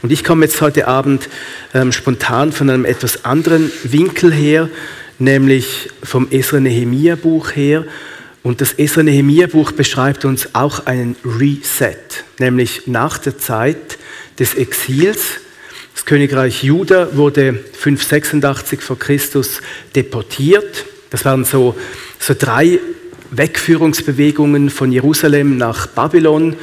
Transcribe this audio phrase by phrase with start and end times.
[0.00, 1.28] Und ich komme jetzt heute Abend
[1.74, 4.68] ähm, spontan von einem etwas anderen Winkel her,
[5.18, 7.84] nämlich vom Esra Nehemia Buch her.
[8.44, 11.96] Und das Esra Nehemia Buch beschreibt uns auch einen Reset,
[12.38, 13.98] nämlich nach der Zeit
[14.38, 15.40] des Exils.
[15.94, 19.60] Das Königreich Juda wurde 586 vor Christus
[19.96, 20.84] deportiert.
[21.10, 21.74] Das waren so,
[22.20, 22.78] so drei
[23.32, 26.54] Wegführungsbewegungen von Jerusalem nach Babylon.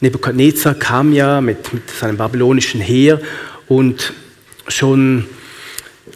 [0.00, 3.20] Nebukadnezar kam ja mit, mit seinem babylonischen Heer
[3.68, 4.12] und
[4.68, 5.26] schon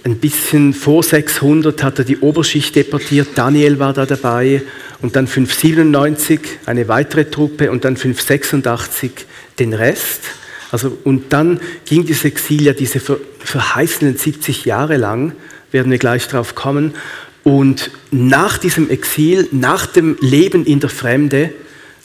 [0.05, 4.63] ein bisschen vor 600 hat er die Oberschicht deportiert, Daniel war da dabei
[5.01, 9.13] und dann 597 eine weitere Truppe und dann 586
[9.59, 10.23] den Rest.
[10.71, 15.33] Also, und dann ging dieses Exil ja diese verheißenen 70 Jahre lang,
[15.73, 16.95] werden wir gleich drauf kommen.
[17.43, 21.51] Und nach diesem Exil, nach dem Leben in der Fremde,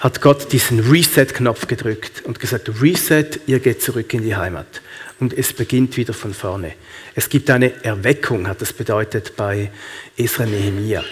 [0.03, 4.81] hat Gott diesen Reset-Knopf gedrückt und gesagt, Reset, ihr geht zurück in die Heimat.
[5.21, 6.73] Und es beginnt wieder von vorne.
[7.15, 9.71] Es gibt eine Erweckung, hat das bedeutet bei
[10.17, 11.05] Esra Nehemiah.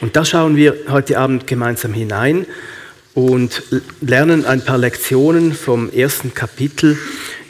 [0.00, 2.46] Und da schauen wir heute Abend gemeinsam hinein
[3.12, 3.62] und
[4.00, 6.96] lernen ein paar Lektionen vom ersten Kapitel.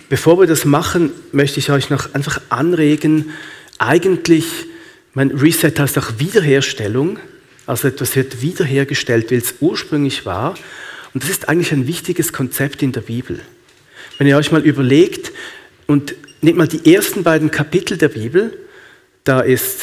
[0.09, 3.31] Bevor wir das machen, möchte ich euch noch einfach anregen,
[3.79, 4.45] eigentlich,
[5.15, 7.21] mein Reset heißt auch Wiederherstellung,
[7.71, 10.57] also etwas wird wiederhergestellt, wie es ursprünglich war.
[11.15, 13.41] Und das ist eigentlich ein wichtiges Konzept in der Bibel.
[14.19, 15.31] Wenn ihr euch mal überlegt
[15.87, 18.59] und nehmt mal die ersten beiden Kapitel der Bibel,
[19.23, 19.83] da ist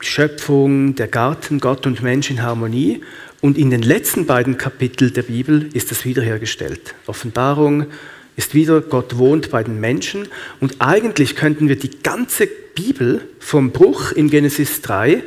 [0.00, 3.02] Schöpfung, der Garten, Gott und Mensch in Harmonie.
[3.40, 6.96] Und in den letzten beiden Kapiteln der Bibel ist das wiederhergestellt.
[7.06, 7.86] Offenbarung
[8.34, 10.26] ist wieder, Gott wohnt bei den Menschen.
[10.58, 15.22] Und eigentlich könnten wir die ganze Bibel vom Bruch in Genesis 3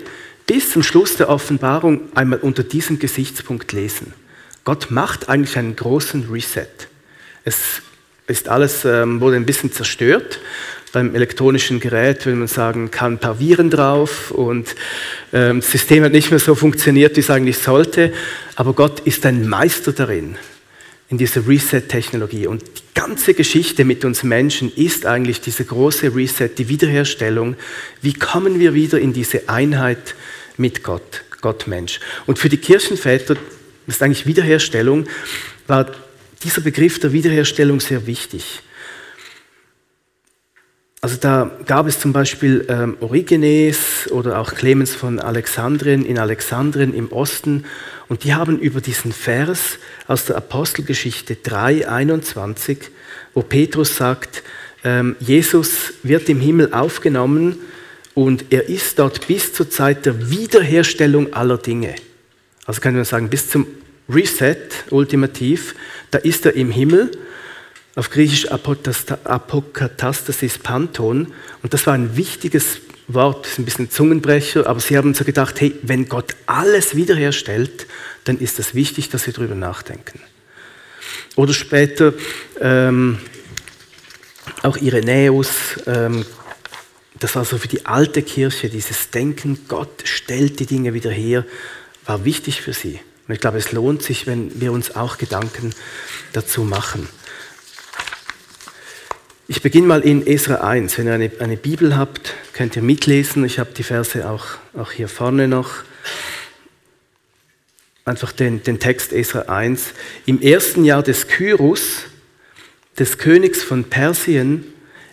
[0.50, 4.14] bis zum Schluss der Offenbarung einmal unter diesem Gesichtspunkt lesen.
[4.64, 6.66] Gott macht eigentlich einen großen Reset.
[7.44, 7.84] Es
[8.26, 10.40] ist alles, ähm, wurde ein bisschen zerstört.
[10.92, 14.74] Beim elektronischen Gerät will man sagen, kann ein paar Viren drauf und
[15.34, 18.12] ähm, das System hat nicht mehr so funktioniert, wie es eigentlich sollte.
[18.56, 20.36] Aber Gott ist ein Meister darin,
[21.10, 22.48] in dieser Reset-Technologie.
[22.48, 27.56] Und die ganze Geschichte mit uns Menschen ist eigentlich diese große Reset, die Wiederherstellung.
[28.02, 30.16] Wie kommen wir wieder in diese Einheit
[30.60, 32.00] mit Gott, Gott Mensch.
[32.26, 33.36] Und für die Kirchenväter,
[33.86, 35.08] das ist eigentlich Wiederherstellung,
[35.68, 35.88] war
[36.44, 38.62] dieser Begriff der Wiederherstellung sehr wichtig.
[41.02, 46.94] Also da gab es zum Beispiel ähm, Origenes oder auch Clemens von Alexandrien in Alexandrien
[46.94, 47.64] im Osten
[48.10, 52.80] und die haben über diesen Vers aus der Apostelgeschichte 3,21,
[53.34, 54.44] wo Petrus sagt,
[54.84, 57.58] ähm, Jesus wird im Himmel aufgenommen
[58.20, 61.96] und er ist dort bis zur Zeit der Wiederherstellung aller Dinge.
[62.66, 63.66] Also kann man sagen, bis zum
[64.10, 64.58] Reset,
[64.90, 65.74] ultimativ,
[66.12, 67.12] da ist er im Himmel,
[67.96, 71.32] auf Griechisch Apokatastasis Panton,
[71.64, 75.74] und das war ein wichtiges Wort, ein bisschen Zungenbrecher, aber sie haben so gedacht, hey,
[75.84, 77.88] wenn Gott alles wiederherstellt,
[78.26, 80.20] dann ist es wichtig, dass wir darüber nachdenken.
[81.38, 82.14] Oder später
[82.60, 83.20] ähm,
[84.62, 86.26] auch Irenäus ähm,
[87.20, 91.46] das war so für die alte Kirche, dieses Denken, Gott stellt die Dinge wieder her,
[92.06, 93.00] war wichtig für sie.
[93.28, 95.74] Und ich glaube, es lohnt sich, wenn wir uns auch Gedanken
[96.34, 97.08] dazu machen.
[99.48, 100.98] Ich beginne mal in Esra 1.
[100.98, 103.44] Wenn ihr eine, eine Bibel habt, könnt ihr mitlesen.
[103.46, 105.84] Ich habe die Verse auch, auch hier vorne noch.
[108.06, 109.88] Einfach den, den Text Esra 1.
[110.26, 112.04] Im ersten Jahr des Kyrus,
[112.98, 114.66] des Königs von Persien,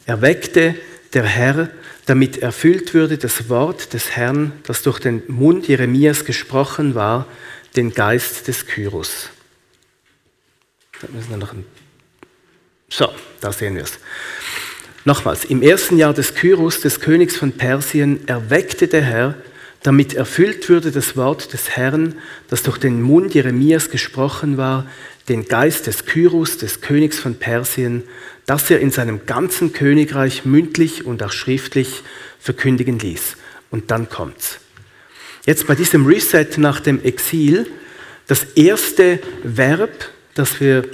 [0.07, 0.75] erweckte
[1.13, 1.71] der Herr
[2.07, 7.27] damit erfüllt würde das Wort des Herrn, das durch den Mund Jeremias gesprochen war,
[7.75, 9.29] den Geist des Kyros.
[12.89, 13.09] So,
[13.41, 13.99] da sehen wir es.
[15.05, 19.35] Nochmals, im ersten Jahr des Kyros, des Königs von Persien, erweckte der Herr,
[19.83, 22.17] damit erfüllt würde das Wort des Herrn,
[22.49, 24.87] das durch den Mund Jeremias gesprochen war,
[25.29, 28.05] den Geist des Kyros, des Königs von Persien,
[28.47, 32.03] das er in seinem ganzen Königreich mündlich und auch schriftlich
[32.39, 33.37] verkündigen ließ.
[33.71, 34.59] Und dann kommt's.
[35.45, 37.67] Jetzt bei diesem Reset nach dem Exil,
[38.27, 40.85] das erste Verb, das wir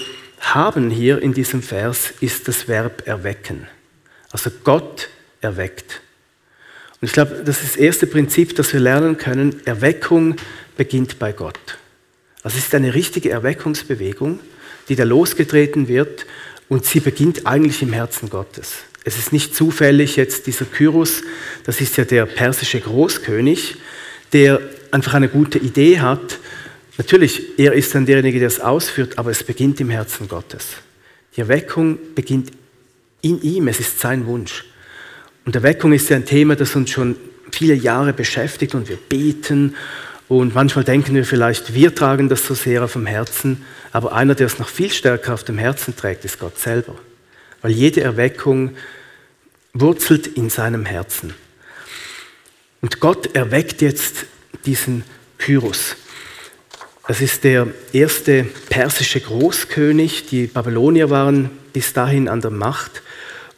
[0.40, 3.67] haben hier in diesem Vers, ist das Verb erwecken.
[4.31, 5.08] Also Gott
[5.40, 6.00] erweckt.
[7.00, 9.61] Und ich glaube, das ist das erste Prinzip, das wir lernen können.
[9.64, 10.37] Erweckung
[10.76, 11.78] beginnt bei Gott.
[12.42, 14.40] Also es ist eine richtige Erweckungsbewegung,
[14.88, 16.26] die da losgetreten wird
[16.68, 18.74] und sie beginnt eigentlich im Herzen Gottes.
[19.04, 21.22] Es ist nicht zufällig jetzt dieser Kyros,
[21.64, 23.76] das ist ja der persische Großkönig,
[24.32, 24.60] der
[24.90, 26.38] einfach eine gute Idee hat.
[26.98, 30.68] Natürlich, er ist dann derjenige, der es ausführt, aber es beginnt im Herzen Gottes.
[31.36, 32.52] Die Erweckung beginnt
[33.22, 34.64] In ihm, es ist sein Wunsch.
[35.44, 37.16] Und Erweckung ist ja ein Thema, das uns schon
[37.52, 39.74] viele Jahre beschäftigt und wir beten
[40.38, 44.34] und manchmal denken wir vielleicht, wir tragen das so sehr auf dem Herzen, aber einer,
[44.34, 46.94] der es noch viel stärker auf dem Herzen trägt, ist Gott selber.
[47.61, 48.70] Weil jede Erweckung
[49.75, 51.34] wurzelt in seinem Herzen.
[52.81, 54.26] Und Gott erweckt jetzt
[54.64, 55.05] diesen
[55.38, 55.96] Kyros.
[57.06, 60.26] Das ist der erste persische Großkönig.
[60.26, 63.02] Die Babylonier waren bis dahin an der Macht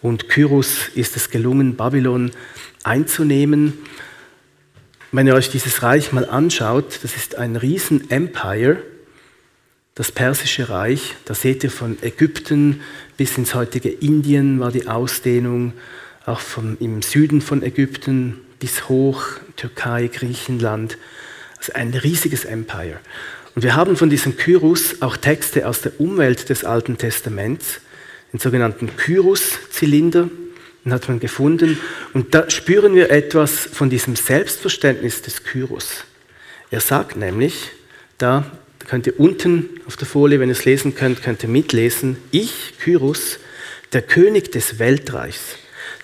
[0.02, 2.30] und Kyros ist es gelungen, Babylon
[2.82, 3.74] einzunehmen.
[5.12, 8.82] Wenn ihr euch dieses Reich mal anschaut, das ist ein riesen Empire,
[9.94, 11.14] das persische Reich.
[11.24, 12.80] Da seht ihr von Ägypten
[13.16, 15.72] bis ins heutige Indien war die Ausdehnung,
[16.26, 19.22] auch vom, im Süden von Ägypten bis hoch,
[19.56, 20.98] Türkei, Griechenland.
[21.58, 22.98] Also ein riesiges Empire.
[23.54, 27.80] Und wir haben von diesem Kyros auch Texte aus der Umwelt des Alten Testaments,
[28.32, 30.28] den sogenannten Kyros-Zylinder,
[30.84, 31.78] den hat man gefunden.
[32.12, 36.04] Und da spüren wir etwas von diesem Selbstverständnis des Kyros.
[36.70, 37.70] Er sagt nämlich,
[38.18, 38.44] da
[38.88, 42.74] könnt ihr unten auf der Folie, wenn ihr es lesen könnt, könnt ihr mitlesen, ich,
[42.78, 43.38] Kyros,
[43.92, 45.56] der König des Weltreichs,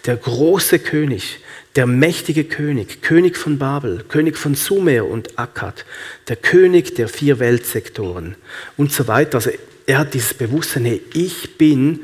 [0.07, 1.41] der große König,
[1.77, 5.85] der mächtige König, König von Babel, König von Sumer und Akkad,
[6.29, 8.35] der König der vier Weltsektoren
[8.77, 9.37] und so weiter.
[9.37, 9.51] Also
[9.87, 12.01] er hat dieses Bewusstsein, hey, ich bin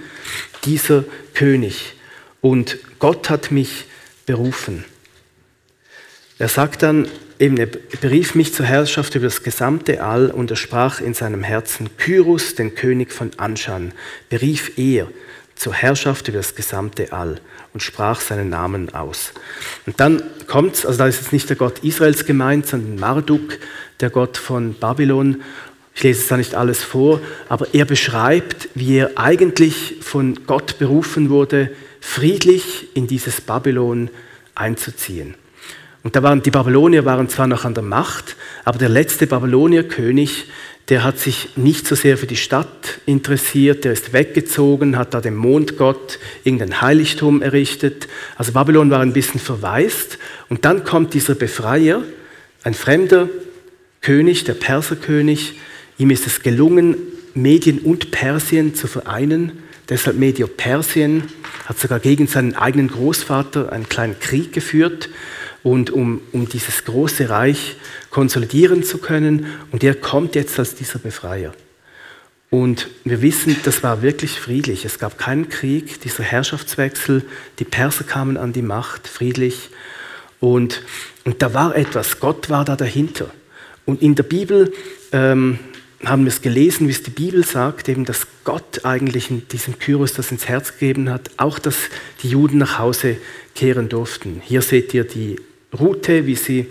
[0.64, 1.95] dieser König
[2.40, 3.86] und Gott hat mich
[4.26, 4.84] berufen.
[6.38, 10.56] Er sagt dann, eben, er berief mich zur Herrschaft über das gesamte All und er
[10.56, 13.92] sprach in seinem Herzen, Kyros, den König von Anschan,
[14.28, 15.08] berief er
[15.54, 17.40] zur Herrschaft über das gesamte All
[17.72, 19.32] und sprach seinen Namen aus.
[19.86, 23.58] Und dann kommt es, also da ist jetzt nicht der Gott Israels gemeint, sondern Marduk,
[24.00, 25.42] der Gott von Babylon.
[25.94, 30.78] Ich lese es da nicht alles vor, aber er beschreibt, wie er eigentlich von Gott
[30.78, 31.70] berufen wurde,
[32.00, 34.10] friedlich in dieses Babylon
[34.54, 35.34] einzuziehen.
[36.02, 40.46] Und da waren die Babylonier waren zwar noch an der Macht, aber der letzte Babylonierkönig,
[40.88, 45.20] der hat sich nicht so sehr für die Stadt interessiert, der ist weggezogen, hat da
[45.20, 48.06] dem Mondgott irgendein Heiligtum errichtet.
[48.36, 50.18] Also Babylon war ein bisschen verwaist.
[50.48, 52.04] Und dann kommt dieser Befreier,
[52.62, 53.28] ein fremder
[54.00, 55.54] König, der Perserkönig.
[55.98, 56.96] Ihm ist es gelungen,
[57.34, 59.64] Medien und Persien zu vereinen.
[59.88, 61.24] Deshalb Medio-Persien
[61.66, 65.08] hat sogar gegen seinen eigenen Großvater einen kleinen Krieg geführt
[65.62, 67.76] und um, um dieses große Reich
[68.10, 69.46] konsolidieren zu können.
[69.70, 71.52] Und er kommt jetzt als dieser Befreier.
[72.50, 74.84] Und wir wissen, das war wirklich friedlich.
[74.84, 77.24] Es gab keinen Krieg, dieser Herrschaftswechsel.
[77.58, 79.70] Die Perser kamen an die Macht, friedlich.
[80.40, 80.82] Und,
[81.24, 83.30] und da war etwas, Gott war da dahinter.
[83.84, 84.72] Und in der Bibel
[85.12, 85.58] ähm,
[86.08, 90.12] haben wir es gelesen, wie es die Bibel sagt, eben, dass Gott eigentlich diesem Kyros
[90.12, 91.76] das ins Herz gegeben hat, auch dass
[92.22, 93.16] die Juden nach Hause
[93.54, 94.40] kehren durften.
[94.44, 95.36] Hier seht ihr die
[95.76, 96.68] Route, wie sie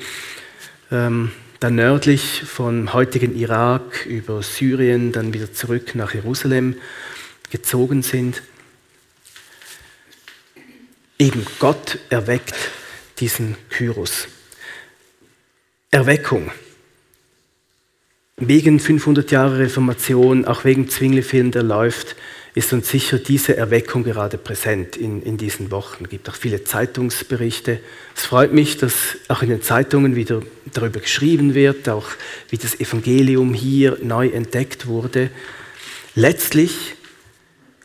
[0.91, 6.75] ähm, dann nördlich vom heutigen Irak über Syrien dann wieder zurück nach Jerusalem
[7.51, 8.41] gezogen sind.
[11.19, 12.55] Eben Gott erweckt
[13.19, 14.27] diesen Kyros.
[15.91, 16.51] Erweckung.
[18.37, 22.17] Wegen 500 Jahre Reformation, auch wegen Zwingli-Film, der läuft,
[22.53, 26.03] ist uns sicher diese Erweckung gerade präsent in, in diesen Wochen.
[26.03, 27.79] Es gibt auch viele Zeitungsberichte.
[28.13, 28.93] Es freut mich, dass
[29.29, 30.41] auch in den Zeitungen wieder
[30.73, 32.07] darüber geschrieben wird, auch
[32.49, 35.29] wie das Evangelium hier neu entdeckt wurde.
[36.13, 36.95] Letztlich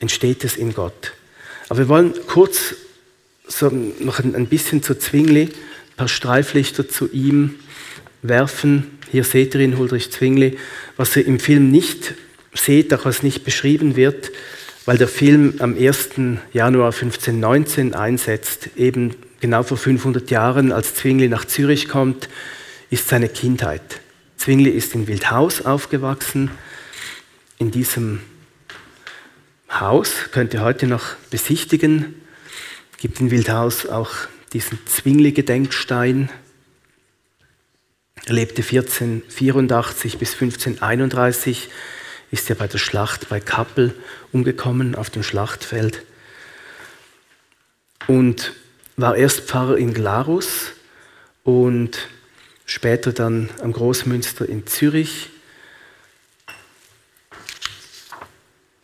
[0.00, 1.12] entsteht es in Gott.
[1.68, 2.74] Aber wir wollen kurz
[3.46, 3.70] so
[4.00, 7.54] noch ein bisschen zu Zwingli, ein paar Streiflichter zu ihm
[8.22, 8.98] werfen.
[9.10, 10.56] Hier seht ihr ihn, Huldrich Zwingli.
[10.96, 12.14] Was ihr im Film nicht
[12.54, 14.30] seht, auch was nicht beschrieben wird,
[14.86, 16.10] weil der Film am 1.
[16.52, 22.28] Januar 1519 einsetzt, eben genau vor 500 Jahren, als Zwingli nach Zürich kommt,
[22.90, 24.00] ist seine Kindheit.
[24.36, 26.50] Zwingli ist in Wildhaus aufgewachsen.
[27.58, 28.20] In diesem
[29.68, 32.14] Haus könnt ihr heute noch besichtigen.
[32.92, 34.10] Es gibt in Wildhaus auch
[34.52, 36.30] diesen Zwingli-Gedenkstein.
[38.26, 41.68] Er lebte 1484 bis 1531
[42.30, 43.94] ist ja bei der Schlacht bei Kappel
[44.32, 46.02] umgekommen auf dem Schlachtfeld
[48.06, 48.52] und
[48.96, 50.72] war erst Pfarrer in Glarus
[51.44, 52.08] und
[52.66, 55.30] später dann am Großmünster in Zürich.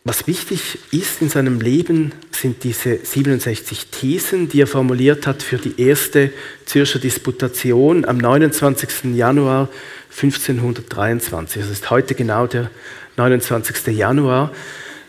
[0.09, 5.57] Was wichtig ist in seinem Leben, sind diese 67 Thesen, die er formuliert hat für
[5.57, 6.31] die erste
[6.65, 9.13] Zürcher Disputation am 29.
[9.15, 9.67] Januar
[10.11, 11.61] 1523.
[11.61, 12.71] Das ist heute genau der
[13.17, 13.87] 29.
[13.87, 14.53] Januar.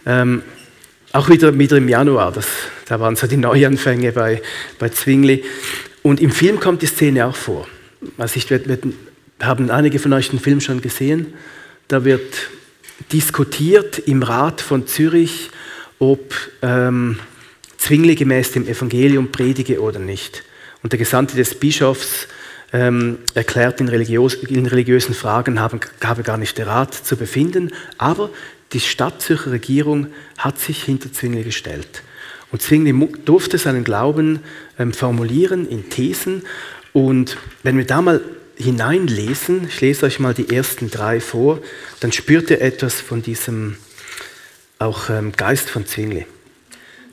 [0.04, 0.42] Ähm,
[1.12, 2.48] auch wieder, wieder im Januar, das,
[2.86, 4.42] Da waren so die Neuanfänge bei,
[4.80, 5.44] bei Zwingli.
[6.02, 7.68] Und im Film kommt die Szene auch vor.
[8.16, 8.80] Also ich, wir, wir
[9.42, 11.34] haben einige von euch den Film schon gesehen.
[11.86, 12.50] Da wird
[13.12, 15.50] diskutiert im Rat von Zürich,
[15.98, 17.18] ob ähm,
[17.76, 20.44] Zwingli gemäß dem Evangelium predige oder nicht.
[20.82, 22.28] Und der Gesandte des Bischofs
[22.72, 27.72] ähm, erklärt, in, religiös, in, religiösen Fragen habe, habe gar nicht der Rat zu befinden,
[27.96, 28.30] aber
[28.72, 32.02] die Stadtzürcher Regierung hat sich hinter Zwingli gestellt.
[32.50, 34.40] Und Zwingli durfte seinen Glauben
[34.78, 36.42] ähm, formulieren in Thesen.
[36.92, 38.20] Und wenn wir da mal
[38.58, 41.60] hineinlesen, ich lese euch mal die ersten drei vor,
[42.00, 43.76] dann spürt ihr etwas von diesem
[44.78, 46.26] auch ähm, Geist von Zwingli.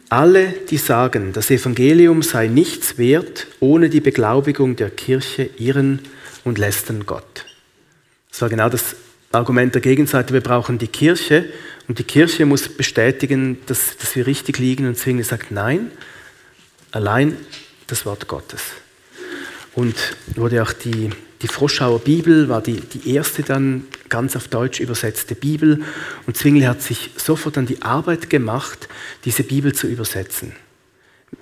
[0.09, 5.99] Alle, die sagen, das Evangelium sei nichts wert ohne die Beglaubigung der Kirche, irren
[6.43, 7.45] und lästern Gott.
[8.29, 8.95] Das war genau das
[9.31, 10.33] Argument der Gegenseite.
[10.33, 11.45] Wir brauchen die Kirche
[11.87, 14.87] und die Kirche muss bestätigen, dass, dass wir richtig liegen.
[14.87, 15.91] Und Zwingli sagt, nein,
[16.91, 17.37] allein
[17.87, 18.61] das Wort Gottes.
[19.75, 19.95] Und
[20.35, 21.11] wurde auch die
[21.45, 25.83] die Froschauer Bibel war die, die erste dann ganz auf Deutsch übersetzte Bibel
[26.25, 28.87] und Zwingli hat sich sofort an die Arbeit gemacht,
[29.25, 30.53] diese Bibel zu übersetzen.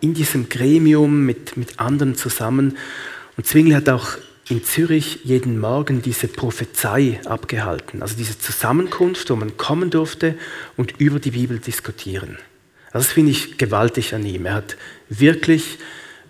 [0.02, 2.78] In diesem Gremium mit, mit anderen zusammen.
[3.38, 4.18] Und Zwingli hat auch
[4.50, 10.36] in Zürich jeden Morgen diese Prophezei abgehalten, also diese Zusammenkunft, wo man kommen durfte
[10.76, 12.38] und über die Bibel diskutieren.
[12.92, 14.46] Also das finde ich gewaltig an ihm.
[14.48, 14.76] Er hat
[15.08, 15.78] wirklich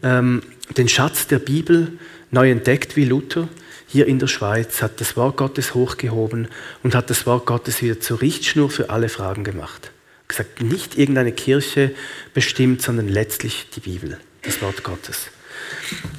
[0.04, 0.44] ähm,
[0.78, 1.98] den Schatz der Bibel
[2.32, 3.48] neu entdeckt wie Luther
[3.88, 6.48] hier in der Schweiz, hat das Wort Gottes hochgehoben
[6.82, 9.92] und hat das Wort Gottes wieder zur Richtschnur für alle Fragen gemacht.
[10.28, 11.92] Gesagt, nicht irgendeine Kirche
[12.34, 15.28] bestimmt, sondern letztlich die Bibel, das Wort Gottes.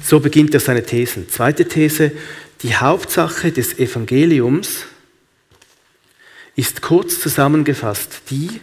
[0.01, 1.27] So beginnt er seine Thesen.
[1.29, 2.11] Zweite These,
[2.61, 4.85] die Hauptsache des Evangeliums
[6.55, 8.61] ist kurz zusammengefasst die,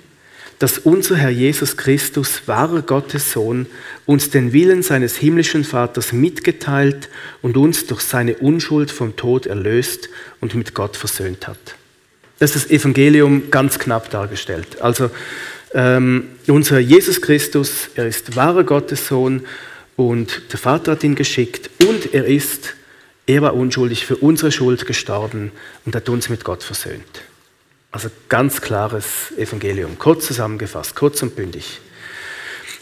[0.63, 3.67] dass unser Herr Jesus Christus, wahrer Gottes Sohn,
[4.07, 7.09] uns den Willen seines himmlischen Vaters mitgeteilt
[7.43, 10.09] und uns durch seine Unschuld vom Tod erlöst
[10.41, 11.59] und mit Gott versöhnt hat.
[12.39, 14.81] Das ist das Evangelium ganz knapp dargestellt.
[14.81, 15.11] Also
[15.75, 19.45] ähm, unser Jesus Christus, er ist wahrer Gottes Sohn
[19.97, 22.75] und der Vater hat ihn geschickt und er ist,
[23.27, 25.51] er war unschuldig für unsere Schuld gestorben
[25.87, 27.23] und hat uns mit Gott versöhnt.
[27.93, 31.81] Also ganz klares Evangelium, kurz zusammengefasst, kurz und bündig.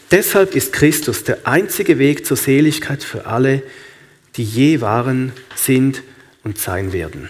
[0.09, 3.61] Deshalb ist Christus der einzige Weg zur Seligkeit für alle,
[4.37, 6.01] die je waren, sind
[6.43, 7.29] und sein werden.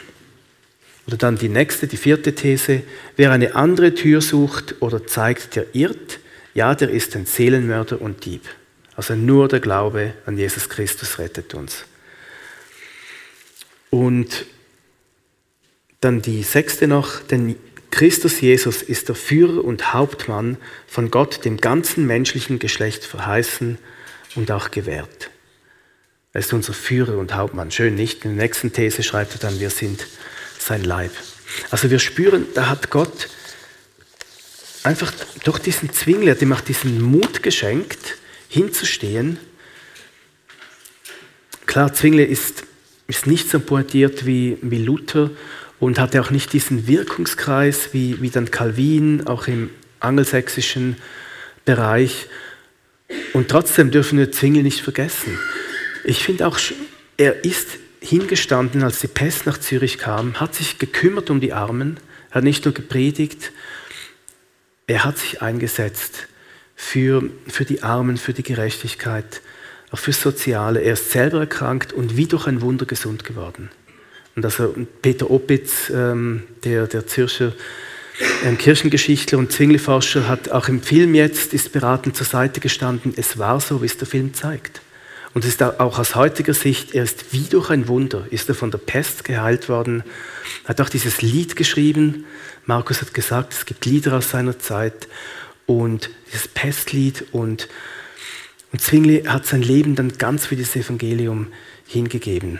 [1.07, 2.83] Oder dann die nächste, die vierte These.
[3.17, 6.19] Wer eine andere Tür sucht oder zeigt, der irrt,
[6.53, 8.43] ja, der ist ein Seelenmörder und Dieb.
[8.95, 11.85] Also nur der Glaube an Jesus Christus rettet uns.
[13.89, 14.45] Und
[16.01, 17.55] dann die sechste noch, denn
[17.91, 20.57] Christus Jesus ist der Führer und Hauptmann
[20.87, 23.77] von Gott dem ganzen menschlichen Geschlecht verheißen
[24.35, 25.29] und auch gewährt.
[26.33, 27.71] Er ist unser Führer und Hauptmann.
[27.71, 28.23] Schön nicht?
[28.23, 30.07] In der nächsten These schreibt er dann, wir sind
[30.57, 31.11] sein Leib.
[31.69, 33.29] Also wir spüren, da hat Gott
[34.83, 35.11] einfach
[35.43, 38.17] durch diesen Zwingli, hat ihm auch diesen Mut geschenkt,
[38.47, 39.37] hinzustehen.
[41.65, 42.63] Klar, Zwingli ist,
[43.07, 45.31] ist nicht so pointiert wie, wie Luther
[45.81, 50.95] und hatte auch nicht diesen Wirkungskreis wie, wie dann Calvin, auch im angelsächsischen
[51.65, 52.27] Bereich.
[53.33, 55.37] Und trotzdem dürfen wir Zwingli nicht vergessen.
[56.03, 56.59] Ich finde auch,
[57.17, 61.99] er ist hingestanden, als die Pest nach Zürich kam, hat sich gekümmert um die Armen,
[62.29, 63.51] hat nicht nur gepredigt,
[64.85, 66.27] er hat sich eingesetzt
[66.75, 69.41] für, für die Armen, für die Gerechtigkeit,
[69.89, 70.81] auch fürs Soziale.
[70.81, 73.71] Er ist selber erkrankt und wie durch ein Wunder gesund geworden.
[74.35, 77.53] Und also Peter Opitz, ähm, der, der Zürcher
[78.45, 83.37] ähm, Kirchengeschichtler und Zwingli-Forscher, hat auch im Film jetzt, ist beratend zur Seite gestanden, es
[83.37, 84.81] war so, wie es der Film zeigt.
[85.33, 88.55] Und es ist auch aus heutiger Sicht, er ist wie durch ein Wunder, ist er
[88.55, 90.03] von der Pest geheilt worden,
[90.65, 92.25] hat auch dieses Lied geschrieben.
[92.65, 95.07] Markus hat gesagt, es gibt Lieder aus seiner Zeit
[95.65, 97.69] und dieses Pestlied und,
[98.73, 101.47] und Zwingli hat sein Leben dann ganz für das Evangelium
[101.87, 102.59] hingegeben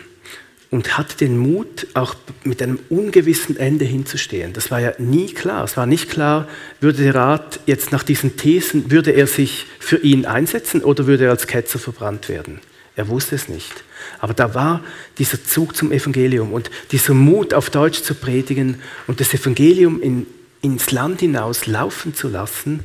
[0.72, 2.14] und hat den Mut, auch
[2.44, 4.54] mit einem ungewissen Ende hinzustehen.
[4.54, 5.62] Das war ja nie klar.
[5.64, 6.48] Es war nicht klar,
[6.80, 11.26] würde der Rat jetzt nach diesen Thesen, würde er sich für ihn einsetzen oder würde
[11.26, 12.58] er als Ketzer verbrannt werden?
[12.96, 13.84] Er wusste es nicht.
[14.18, 14.82] Aber da war
[15.18, 20.26] dieser Zug zum Evangelium und dieser Mut, auf Deutsch zu predigen und das Evangelium in,
[20.62, 22.80] ins Land hinaus laufen zu lassen,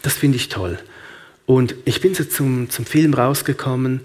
[0.00, 0.78] das finde ich toll.
[1.44, 4.00] Und ich bin so zum, zum Film rausgekommen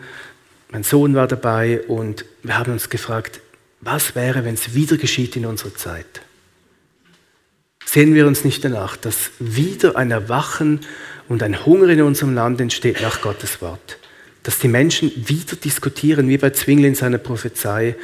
[0.71, 3.41] mein Sohn war dabei und wir haben uns gefragt,
[3.81, 6.21] was wäre, wenn es wieder geschieht in unserer Zeit?
[7.91, 10.81] sehen wir uns nicht danach, dass wieder ein Erwachen
[11.27, 13.97] und ein Hunger in unserem Land entsteht nach Gottes Wort.
[14.43, 17.95] Dass die Menschen wieder diskutieren, wie bei Zwingli in seiner Prophezei,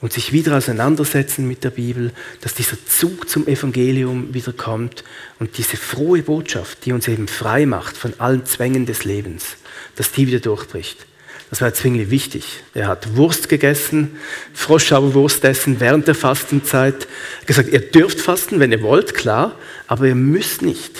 [0.00, 5.02] und sich wieder auseinandersetzen mit der Bibel, dass dieser Zug zum Evangelium wieder kommt
[5.40, 9.56] und diese frohe Botschaft, die uns eben frei macht von allen Zwängen des Lebens,
[9.96, 11.04] dass die wieder durchbricht.
[11.50, 12.62] Das war Zwingli wichtig.
[12.74, 14.18] Er hat Wurst gegessen,
[14.52, 17.04] Froschschauerwurst essen während der Fastenzeit.
[17.04, 19.54] Er hat gesagt, ihr dürft fasten, wenn ihr wollt, klar,
[19.86, 20.92] aber ihr müsst nicht.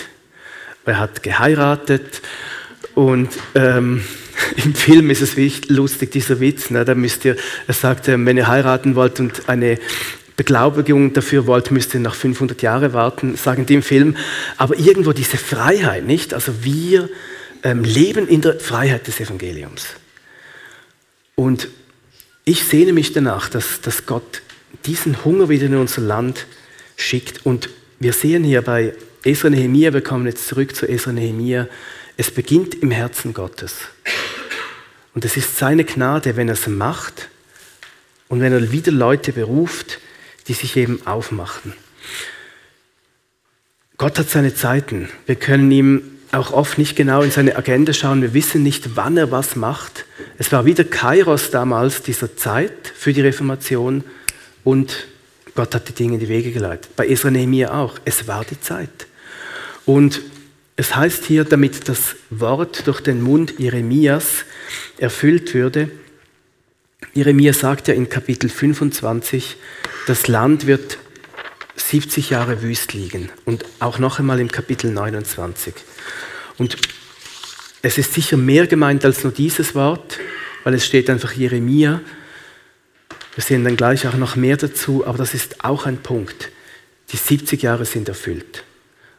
[0.85, 2.21] Er hat geheiratet
[2.95, 4.03] und ähm,
[4.63, 6.71] im Film ist es wirklich lustig, dieser Witz.
[6.71, 6.83] Ne?
[6.83, 7.35] Da müsst ihr,
[7.67, 9.77] er sagt, wenn ihr heiraten wollt und eine
[10.35, 14.15] Beglaubigung dafür wollt, müsst ihr nach 500 Jahren warten, sagen die im Film.
[14.57, 16.33] Aber irgendwo diese Freiheit, nicht?
[16.33, 17.09] Also wir
[17.61, 19.87] ähm, leben in der Freiheit des Evangeliums.
[21.39, 21.69] Und
[22.43, 24.41] ich sehne mich danach, dass, dass Gott
[24.85, 26.47] diesen Hunger wieder in unser Land
[26.97, 27.45] schickt.
[27.45, 28.93] Und wir sehen hier bei
[29.23, 31.69] Esra Nehemiah, wir kommen jetzt zurück zu Esra Nehemiah,
[32.17, 33.75] es beginnt im Herzen Gottes.
[35.13, 37.29] Und es ist seine Gnade, wenn er es macht
[38.27, 39.99] und wenn er wieder Leute beruft,
[40.49, 41.71] die sich eben aufmachen.
[43.95, 45.07] Gott hat seine Zeiten.
[45.25, 48.21] Wir können ihm auch oft nicht genau in seine Agenda schauen.
[48.21, 50.05] Wir wissen nicht, wann er was macht.
[50.37, 54.03] Es war wieder Kairos damals, dieser Zeit für die Reformation
[54.63, 55.07] und
[55.55, 56.95] Gott hat die Dinge in die Wege geleitet.
[56.95, 57.99] Bei Esra Nehemiah auch.
[58.05, 59.07] Es war die Zeit.
[59.85, 60.21] Und
[60.75, 64.45] es heißt hier, damit das Wort durch den Mund Jeremias
[64.97, 65.89] erfüllt würde.
[67.13, 69.57] Jeremia sagt ja in Kapitel 25,
[70.07, 70.97] das Land wird
[71.79, 75.73] 70 Jahre wüst liegen und auch noch einmal im Kapitel 29.
[76.57, 76.77] Und
[77.81, 80.19] es ist sicher mehr gemeint als nur dieses Wort,
[80.63, 82.01] weil es steht einfach Jeremia.
[83.35, 86.49] Wir sehen dann gleich auch noch mehr dazu, aber das ist auch ein Punkt.
[87.11, 88.63] Die 70 Jahre sind erfüllt.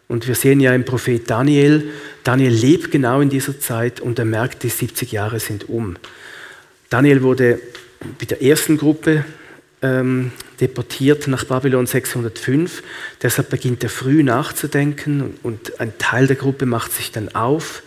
[0.09, 1.89] Und wir sehen ja im Prophet Daniel,
[2.25, 5.97] Daniel lebt genau in dieser Zeit und er merkt, die 70 Jahre sind um.
[6.89, 7.61] Daniel wurde
[8.19, 9.25] mit der ersten Gruppe
[9.83, 12.83] ähm, deportiert nach Babylon 605.
[13.23, 17.83] Deshalb beginnt er früh nachzudenken und ein Teil der Gruppe macht sich dann auf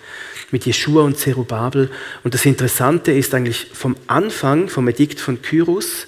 [0.51, 1.89] mit Jeschua und Zerubabel.
[2.23, 6.07] Und das Interessante ist eigentlich vom Anfang, vom Edikt von Kyros,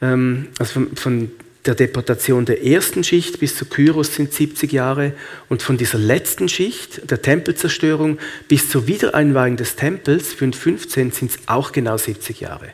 [0.00, 1.30] ähm, also von, von
[1.64, 5.12] der Deportation der ersten Schicht bis zu Kyros sind 70 Jahre
[5.48, 11.38] und von dieser letzten Schicht, der Tempelzerstörung, bis zur Wiedereinweihung des Tempels, 515, sind es
[11.46, 12.72] auch genau 70 Jahre.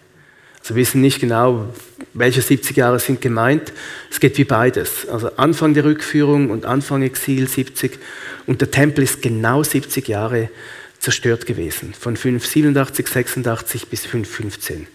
[0.68, 1.72] Wir wissen nicht genau,
[2.12, 3.72] welche 70 Jahre sind gemeint.
[4.10, 5.08] Es geht wie beides.
[5.08, 7.98] Also Anfang der Rückführung und Anfang Exil 70
[8.46, 10.50] und der Tempel ist genau 70 Jahre
[10.98, 14.86] zerstört gewesen, von 587, 86 bis 515.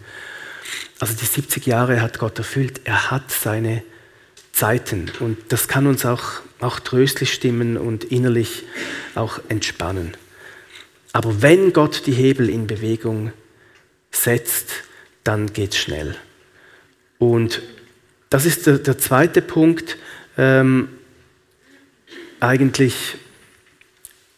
[0.99, 2.81] Also die 70 Jahre hat Gott erfüllt.
[2.83, 3.83] Er hat seine
[4.51, 6.23] Zeiten und das kann uns auch,
[6.59, 8.63] auch tröstlich stimmen und innerlich
[9.15, 10.15] auch entspannen.
[11.13, 13.31] Aber wenn Gott die Hebel in Bewegung
[14.12, 14.83] setzt,
[15.23, 16.15] dann geht es schnell.
[17.19, 17.62] Und
[18.29, 19.97] das ist der, der zweite Punkt.
[20.38, 20.89] Ähm,
[22.39, 23.15] eigentlich,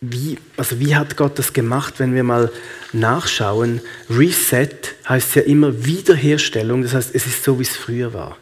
[0.02, 2.52] wie, also wie hat Gott das gemacht, wenn wir mal
[2.94, 3.82] nachschauen?
[4.10, 4.70] Reset
[5.08, 8.38] heißt ja immer Wiederherstellung, das heißt, es ist so, wie es früher war.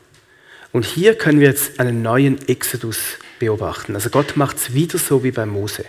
[0.71, 2.97] Und hier können wir jetzt einen neuen Exodus
[3.39, 3.95] beobachten.
[3.95, 5.85] Also Gott macht es wieder so wie bei Mose.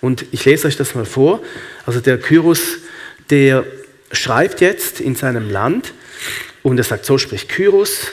[0.00, 1.42] Und ich lese euch das mal vor.
[1.86, 2.78] Also der Kyros,
[3.30, 3.64] der
[4.12, 5.92] schreibt jetzt in seinem Land
[6.62, 8.12] und er sagt, so spricht Kyros,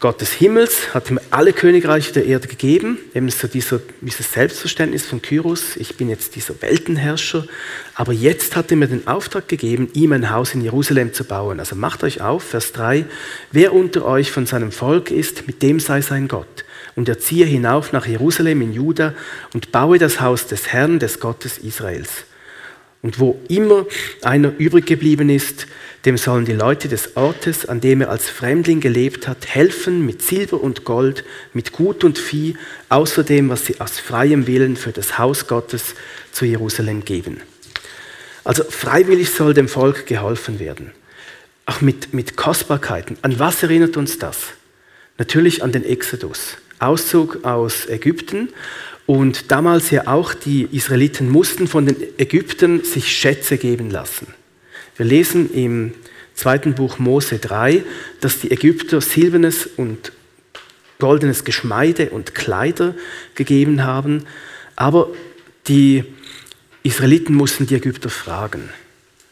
[0.00, 5.04] Gott des Himmels hat ihm alle Königreiche der Erde gegeben, eben so dieser, dieses Selbstverständnis
[5.04, 7.46] von Kyros, ich bin jetzt dieser Weltenherrscher,
[7.94, 11.60] aber jetzt hat er mir den Auftrag gegeben, ihm ein Haus in Jerusalem zu bauen.
[11.60, 13.04] Also macht euch auf, Vers 3,
[13.52, 16.64] wer unter euch von seinem Volk ist, mit dem sei sein Gott.
[16.96, 19.12] Und er ziehe hinauf nach Jerusalem in Juda
[19.52, 22.24] und baue das Haus des Herrn, des Gottes Israels.
[23.02, 23.86] Und wo immer
[24.22, 25.66] einer übrig geblieben ist,
[26.04, 30.22] dem sollen die Leute des Ortes, an dem er als Fremdling gelebt hat, helfen mit
[30.22, 32.56] Silber und Gold, mit Gut und Vieh,
[32.88, 35.94] außerdem, was sie aus freiem Willen für das Haus Gottes
[36.32, 37.40] zu Jerusalem geben.
[38.44, 40.92] Also freiwillig soll dem Volk geholfen werden.
[41.66, 43.16] Auch mit, mit Kostbarkeiten.
[43.22, 44.38] An was erinnert uns das?
[45.18, 46.56] Natürlich an den Exodus.
[46.78, 48.48] Auszug aus Ägypten
[49.06, 54.28] und damals ja auch die Israeliten mussten von den Ägyptern sich Schätze geben lassen.
[54.96, 55.94] Wir lesen im
[56.34, 57.82] zweiten Buch Mose 3,
[58.20, 60.12] dass die Ägypter silbernes und
[60.98, 62.94] goldenes Geschmeide und Kleider
[63.34, 64.26] gegeben haben,
[64.76, 65.08] aber
[65.66, 66.04] die
[66.82, 68.68] Israeliten mussten die Ägypter fragen.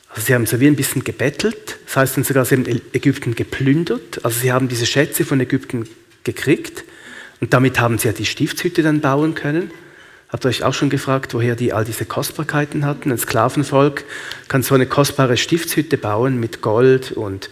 [0.09, 3.35] Also sie haben so wie ein bisschen gebettelt, das heißt dann sogar, sie haben Ägypten
[3.35, 5.88] geplündert, also sie haben diese Schätze von Ägypten
[6.24, 6.85] gekriegt
[7.40, 9.70] Und damit haben sie ja die Stiftshütte dann bauen können.
[10.29, 13.11] Habt ihr euch auch schon gefragt, woher die all diese Kostbarkeiten hatten?
[13.11, 14.05] Ein Sklavenvolk
[14.48, 17.48] kann so eine kostbare Stiftshütte bauen mit Gold und,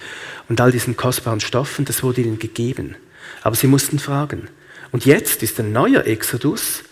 [0.49, 1.87] und all diesen kostbaren Stoffen.
[1.87, 2.97] Das wurde ihnen gegeben.
[3.43, 4.49] Aber sie mussten fragen.
[4.93, 6.83] Und jetzt ist ein neuer Exodus.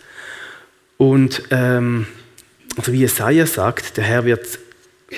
[0.97, 2.07] Und ähm,
[2.77, 4.59] also wie Jesaja sagt, der Herr wird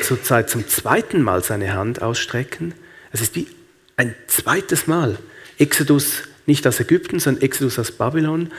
[0.02, 2.74] zurzeit zum zweiten Mal seine Hand ausstrecken.
[3.12, 3.48] Es ist wie
[3.96, 5.18] ein zweites Mal.
[5.58, 8.50] Exodus nicht aus Ägypten, sondern Exodus aus Babylon.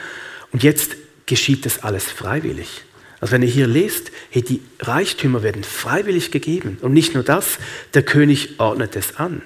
[0.52, 0.96] Und jetzt
[1.26, 2.84] geschieht das alles freiwillig.
[3.20, 6.78] Also wenn ihr hier lest, hey, die Reichtümer werden freiwillig gegeben.
[6.80, 7.58] Und nicht nur das,
[7.94, 9.42] der König ordnet es an.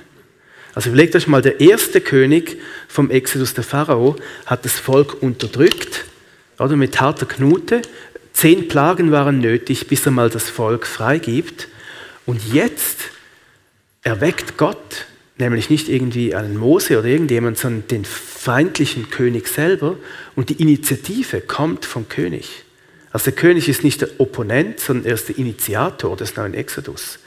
[0.75, 6.05] Also überlegt euch mal, der erste König vom Exodus, der Pharao, hat das Volk unterdrückt,
[6.59, 7.83] oder mit harter Knute.
[8.33, 11.69] Zehn Plagen waren nötig, bis er mal das Volk freigibt.
[12.25, 13.01] Und jetzt
[14.03, 15.07] erweckt Gott
[15.39, 19.97] nämlich nicht irgendwie einen Mose oder irgendjemand, sondern den feindlichen König selber
[20.37, 22.65] und die Initiative kommt vom König.
[23.13, 27.19] Also der König ist nicht der Opponent, sondern er ist der Initiator des neuen Exodus.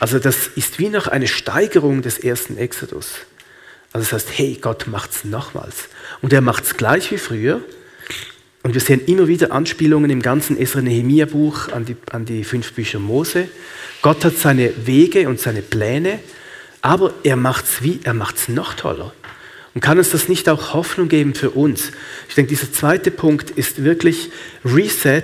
[0.00, 3.12] Also das ist wie noch eine Steigerung des ersten Exodus.
[3.92, 5.88] Also das heißt, hey, Gott macht es nochmals.
[6.22, 7.60] Und er macht es gleich wie früher.
[8.62, 12.98] Und wir sehen immer wieder Anspielungen im ganzen Esra-Nehemia-Buch an die, an die fünf Bücher
[12.98, 13.48] Mose.
[14.02, 16.18] Gott hat seine Wege und seine Pläne
[16.82, 19.12] aber er macht es wie, er macht es noch toller.
[19.74, 21.92] Und kann uns das nicht auch Hoffnung geben für uns?
[22.28, 24.30] Ich denke, dieser zweite Punkt ist wirklich
[24.64, 25.22] Reset.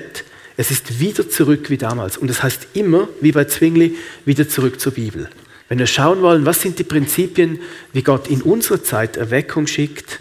[0.56, 2.16] Es ist wieder zurück wie damals.
[2.16, 5.28] Und es das heißt immer, wie bei Zwingli, wieder zurück zur Bibel.
[5.68, 7.58] Wenn wir schauen wollen, was sind die Prinzipien,
[7.92, 10.20] wie Gott in unserer Zeit Erweckung schickt,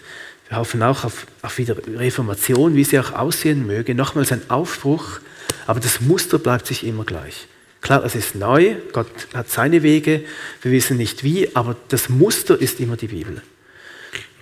[0.50, 5.20] wir hoffen auch auf, auf wieder Reformation, wie sie auch aussehen möge, nochmals ein Aufbruch,
[5.68, 7.48] aber das Muster bleibt sich immer gleich.
[7.86, 10.26] Klar, es ist neu, Gott hat seine Wege,
[10.64, 13.44] wir wissen nicht wie, aber das Muster ist immer die Bibel.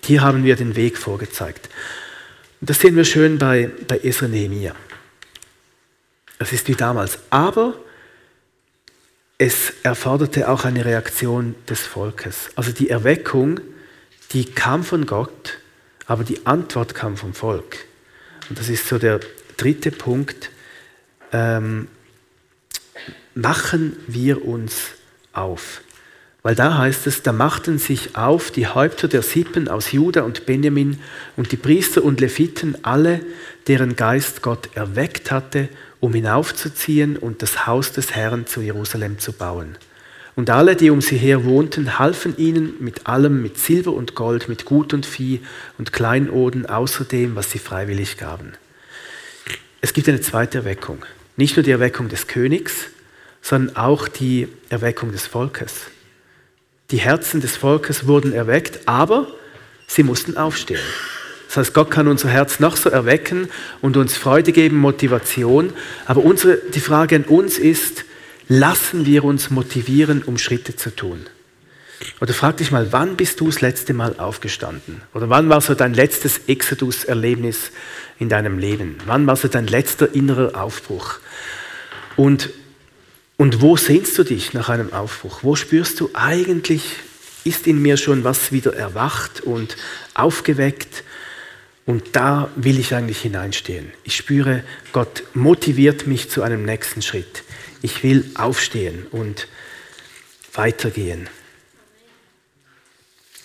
[0.01, 1.67] Hier haben wir den Weg vorgezeigt.
[2.62, 4.73] Und das sehen wir schön bei, bei Esra Nehemiah.
[6.39, 7.19] Es ist wie damals.
[7.32, 7.73] Aber
[9.38, 12.49] es erforderte auch eine Reaktion des Volkes.
[12.56, 13.60] Also die Erweckung,
[14.32, 15.58] die kam von Gott,
[16.06, 17.79] aber die Antwort kam vom Volk.
[18.47, 19.19] Und das ist so der
[19.58, 20.49] dritte Punkt.
[21.34, 21.89] Ähm,
[23.36, 24.91] machen wir uns
[25.34, 25.82] auf.
[26.43, 30.45] Weil da heißt es, da machten sich auf die Häupter der Sippen aus Juda und
[30.45, 30.99] Benjamin
[31.38, 33.21] und die Priester und Leviten, alle,
[33.67, 35.69] deren Geist Gott erweckt hatte,
[36.01, 39.77] um hinaufzuziehen und das Haus des Herrn zu Jerusalem zu bauen.
[40.36, 44.49] Und alle, die um sie her wohnten, halfen ihnen mit allem, mit Silber und Gold,
[44.49, 45.41] mit Gut und Vieh
[45.77, 48.53] und Kleinoden, außer dem, was sie freiwillig gaben.
[49.79, 51.06] Es gibt eine zweite Erweckung.
[51.36, 52.89] Nicht nur die Erweckung des Königs,
[53.41, 55.82] sondern auch die Erweckung des Volkes.
[56.91, 59.28] Die Herzen des Volkes wurden erweckt, aber
[59.88, 60.80] sie mussten aufstehen.
[61.48, 63.48] Das heißt, Gott kann unser Herz noch so erwecken
[63.82, 65.74] und uns Freude geben, Motivation,
[66.06, 68.06] aber unsere, die Frage an uns ist,
[68.48, 71.28] lassen wir uns motivieren, um Schritte zu tun?
[72.21, 75.01] Oder frag dich mal, wann bist du das letzte Mal aufgestanden?
[75.13, 77.71] Oder wann war so dein letztes Exodus-Erlebnis
[78.19, 78.97] in deinem Leben?
[79.05, 81.19] Wann war so dein letzter innerer Aufbruch?
[82.15, 82.49] Und
[83.37, 85.39] und wo sehnst du dich nach einem Aufbruch?
[85.41, 86.83] Wo spürst du eigentlich,
[87.43, 89.75] ist in mir schon was wieder erwacht und
[90.13, 91.03] aufgeweckt?
[91.85, 93.91] Und da will ich eigentlich hineinstehen.
[94.03, 94.63] Ich spüre,
[94.93, 97.43] Gott motiviert mich zu einem nächsten Schritt.
[97.81, 99.47] Ich will aufstehen und
[100.53, 101.27] weitergehen.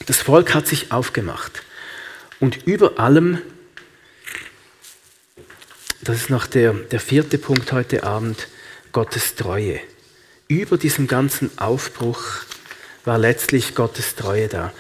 [0.09, 1.63] Das Volk hat sich aufgemacht.
[2.41, 3.43] Und über allem,
[6.01, 8.49] das ist noch der, der vierte Punkt heute Abend,
[8.93, 9.81] Gottes Treue.
[10.49, 12.25] Über diesem ganzen Aufbruch
[13.05, 14.73] war letztlich Gottes Treue da.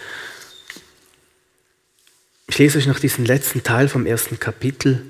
[2.47, 5.03] Ich lese euch noch diesen letzten Teil vom ersten Kapitel.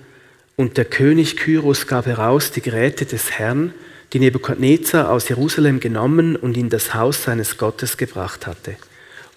[0.56, 3.72] Und der König Kyros gab heraus die Geräte des Herrn,
[4.12, 8.74] die Nebukadnezar aus Jerusalem genommen und in das Haus seines Gottes gebracht hatte.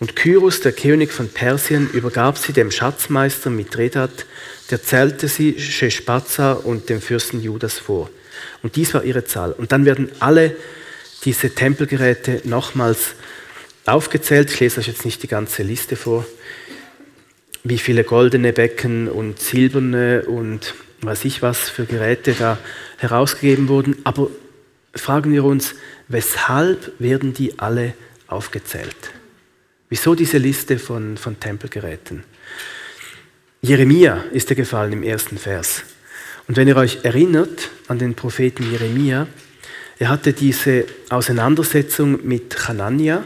[0.01, 4.25] Und Kyros, der König von Persien, übergab sie dem Schatzmeister Mithredat,
[4.71, 8.09] der zählte sie Sheshbazzar und dem Fürsten Judas vor.
[8.63, 9.51] Und dies war ihre Zahl.
[9.51, 10.55] Und dann werden alle
[11.23, 13.13] diese Tempelgeräte nochmals
[13.85, 14.49] aufgezählt.
[14.51, 16.25] Ich lese euch jetzt nicht die ganze Liste vor,
[17.63, 22.57] wie viele goldene Becken und silberne und weiß ich was für Geräte da
[22.97, 23.97] herausgegeben wurden.
[24.03, 24.31] Aber
[24.95, 25.75] fragen wir uns,
[26.07, 27.93] weshalb werden die alle
[28.25, 29.20] aufgezählt?
[29.91, 32.23] Wieso diese Liste von, von Tempelgeräten?
[33.61, 35.83] Jeremia ist dir gefallen im ersten Vers.
[36.47, 39.27] Und wenn ihr euch erinnert an den Propheten Jeremia,
[39.99, 43.25] er hatte diese Auseinandersetzung mit Hanania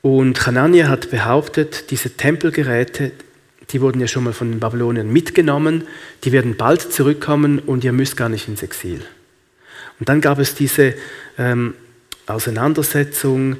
[0.00, 3.12] und Hanania hat behauptet, diese Tempelgeräte,
[3.68, 5.86] die wurden ja schon mal von den Babyloniern mitgenommen,
[6.24, 9.02] die werden bald zurückkommen und ihr müsst gar nicht ins Exil.
[9.98, 10.94] Und dann gab es diese
[11.36, 11.74] ähm,
[12.24, 13.58] Auseinandersetzung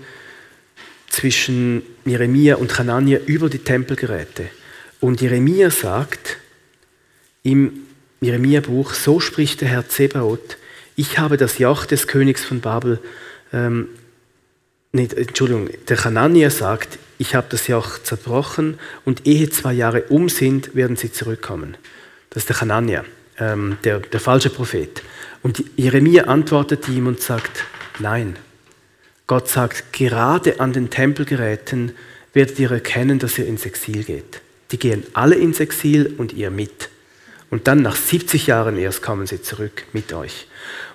[1.10, 4.46] zwischen Jeremia und Hanania über die Tempelgeräte.
[5.00, 6.38] Und Jeremia sagt
[7.42, 7.80] im
[8.20, 10.56] Jeremia-Buch, so spricht der Herr Zebaoth,
[10.96, 13.00] ich habe das Joch des Königs von Babel,
[13.52, 13.88] ähm,
[14.92, 20.28] nicht, Entschuldigung, der Hanania sagt, ich habe das Joch zerbrochen und ehe zwei Jahre um
[20.28, 21.76] sind, werden sie zurückkommen.
[22.30, 23.04] Das ist der Hanania,
[23.38, 25.02] ähm, der, der falsche Prophet.
[25.42, 27.64] Und Jeremia antwortet ihm und sagt,
[27.98, 28.36] nein.
[29.30, 31.92] Gott sagt, gerade an den Tempelgeräten
[32.32, 34.40] werdet ihr erkennen, dass ihr ins Exil geht.
[34.72, 36.88] Die gehen alle ins Exil und ihr mit.
[37.48, 40.48] Und dann nach 70 Jahren erst kommen sie zurück mit euch.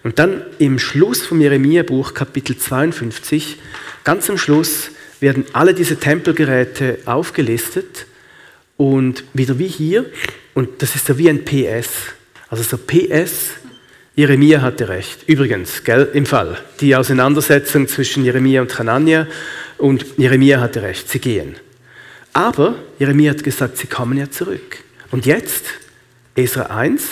[0.04, 3.56] Und dann im Schluss vom Jeremia-Buch, Kapitel 52,
[4.04, 4.89] ganz am Schluss
[5.21, 8.06] werden alle diese Tempelgeräte aufgelistet
[8.76, 10.08] und wieder wie hier,
[10.56, 11.88] und das ist so wie ein PS.
[12.50, 13.52] Also so PS,
[14.15, 15.28] Jeremia hatte recht.
[15.28, 19.28] Übrigens, gell, im Fall, die Auseinandersetzung zwischen Jeremia und Hanania
[19.78, 21.58] und Jeremia hatte recht, sie gehen.
[22.32, 24.78] Aber Jeremia hat gesagt, sie kommen ja zurück.
[25.12, 25.65] Und jetzt,
[26.36, 27.04] Esra 1,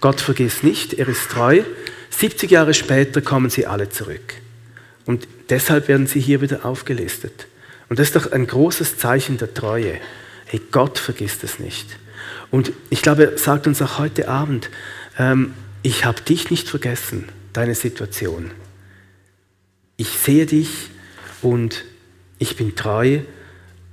[0.00, 1.62] Gott vergisst nicht, er ist treu.
[2.10, 4.34] 70 Jahre später kommen sie alle zurück.
[5.04, 7.46] Und deshalb werden sie hier wieder aufgelistet.
[7.88, 10.00] Und das ist doch ein großes Zeichen der Treue.
[10.46, 11.86] Hey, Gott vergisst es nicht.
[12.50, 14.70] Und ich glaube, er sagt uns auch heute Abend,
[15.18, 18.50] ähm, ich habe dich nicht vergessen, deine Situation.
[19.96, 20.90] Ich sehe dich
[21.42, 21.84] und
[22.38, 23.20] ich bin treu,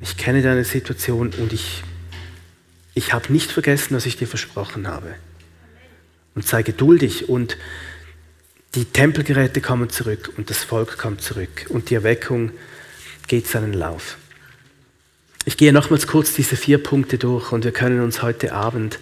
[0.02, 1.84] ich kenne deine Situation und ich,
[2.94, 5.16] ich habe nicht vergessen, was ich dir versprochen habe.
[6.36, 7.58] Und sei geduldig und
[8.76, 12.52] die Tempelgeräte kommen zurück und das Volk kommt zurück und die Erweckung
[13.28, 14.18] geht seinen Lauf.
[15.46, 19.00] Ich gehe nochmals kurz diese vier Punkte durch und wir können uns heute Abend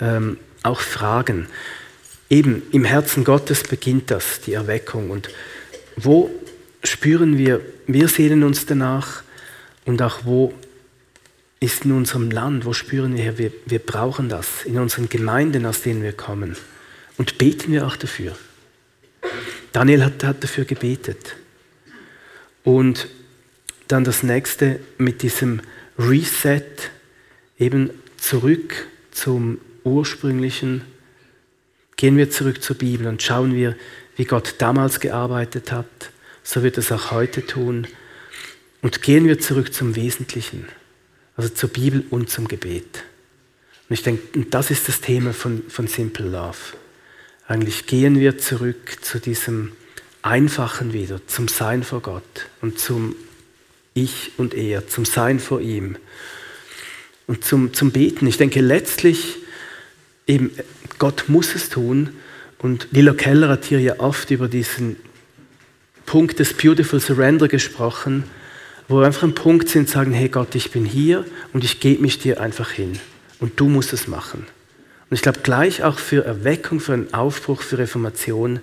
[0.00, 1.46] ähm, auch fragen.
[2.34, 5.10] Eben im Herzen Gottes beginnt das, die Erweckung.
[5.10, 5.28] Und
[5.94, 6.28] wo
[6.82, 9.22] spüren wir, wir sehnen uns danach
[9.84, 10.52] und auch wo
[11.60, 15.82] ist in unserem Land, wo spüren wir, wir, wir brauchen das, in unseren Gemeinden, aus
[15.82, 16.56] denen wir kommen.
[17.18, 18.36] Und beten wir auch dafür.
[19.72, 21.36] Daniel hat, hat dafür gebetet.
[22.64, 23.06] Und
[23.86, 25.60] dann das nächste mit diesem
[26.00, 26.64] Reset,
[27.60, 30.82] eben zurück zum ursprünglichen.
[32.04, 33.76] Gehen wir zurück zur Bibel und schauen wir,
[34.16, 35.86] wie Gott damals gearbeitet hat.
[36.42, 37.86] So wird es auch heute tun.
[38.82, 40.68] Und gehen wir zurück zum Wesentlichen,
[41.34, 43.04] also zur Bibel und zum Gebet.
[43.88, 46.58] Und ich denke, das ist das Thema von, von Simple Love.
[47.48, 49.72] Eigentlich gehen wir zurück zu diesem
[50.20, 53.16] Einfachen wieder, zum Sein vor Gott und zum
[53.94, 55.96] Ich und Er, zum Sein vor ihm
[57.26, 58.26] und zum, zum Beten.
[58.26, 59.38] Ich denke letztlich,
[60.26, 60.50] eben
[60.98, 62.10] Gott muss es tun
[62.58, 64.96] und Lilo Keller hat hier ja oft über diesen
[66.06, 68.24] Punkt des Beautiful Surrender gesprochen,
[68.88, 72.02] wo wir einfach am Punkt sind, sagen, hey Gott, ich bin hier und ich gebe
[72.02, 72.98] mich dir einfach hin
[73.40, 74.46] und du musst es machen.
[75.10, 78.60] Und ich glaube, gleich auch für Erweckung, für einen Aufbruch, für Reformation,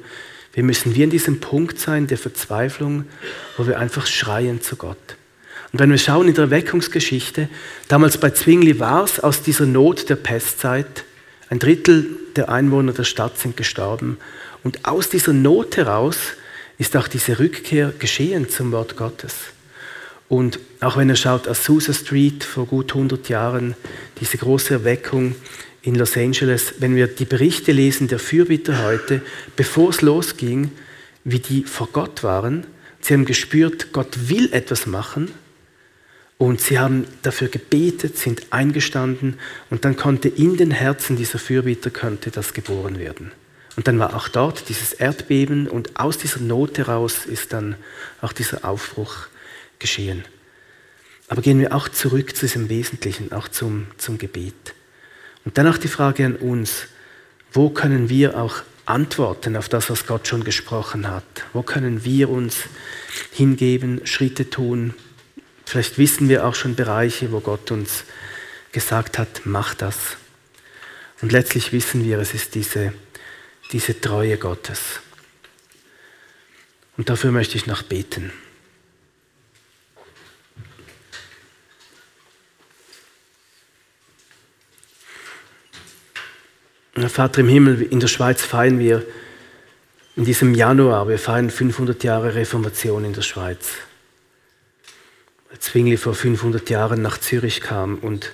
[0.53, 3.05] wir müssen wie in diesem Punkt sein der Verzweiflung,
[3.57, 4.97] wo wir einfach schreien zu Gott.
[5.71, 7.47] Und wenn wir schauen in der Erweckungsgeschichte,
[7.87, 11.05] damals bei Zwingli war es aus dieser Not der Pestzeit,
[11.51, 14.17] ein Drittel der Einwohner der Stadt sind gestorben.
[14.63, 16.17] Und aus dieser Not heraus
[16.77, 19.35] ist auch diese Rückkehr geschehen zum Wort Gottes.
[20.29, 23.75] Und auch wenn er schaut, Azusa Street vor gut 100 Jahren,
[24.21, 25.35] diese große Erweckung,
[25.81, 29.21] in Los Angeles, wenn wir die Berichte lesen der Fürbitter heute,
[29.57, 30.71] bevor es losging,
[31.25, 32.65] wie die vor Gott waren.
[33.01, 35.33] Sie haben gespürt, Gott will etwas machen
[36.41, 39.35] und sie haben dafür gebetet, sind eingestanden
[39.69, 43.31] und dann konnte in den Herzen dieser Fürbitter könnte das geboren werden.
[43.75, 47.75] Und dann war auch dort dieses Erdbeben und aus dieser Not heraus ist dann
[48.21, 49.27] auch dieser Aufbruch
[49.77, 50.25] geschehen.
[51.27, 54.73] Aber gehen wir auch zurück zu diesem Wesentlichen, auch zum, zum Gebet.
[55.45, 56.87] Und dann auch die Frage an uns,
[57.53, 61.23] wo können wir auch antworten auf das, was Gott schon gesprochen hat?
[61.53, 62.61] Wo können wir uns
[63.31, 64.95] hingeben, Schritte tun?
[65.71, 68.03] Vielleicht wissen wir auch schon Bereiche, wo Gott uns
[68.73, 70.17] gesagt hat, mach das.
[71.21, 72.91] Und letztlich wissen wir, es ist diese,
[73.71, 74.99] diese Treue Gottes.
[76.97, 78.33] Und dafür möchte ich noch beten.
[87.07, 89.05] Vater im Himmel, in der Schweiz feiern wir
[90.17, 93.69] in diesem Januar, wir feiern 500 Jahre Reformation in der Schweiz.
[95.59, 98.33] Zwingli vor 500 Jahren nach Zürich kam und